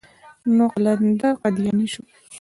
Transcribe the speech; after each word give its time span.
نو 0.55 0.65
قلندر 0.73 1.33
قادياني 1.41 1.87
شو. 1.93 2.01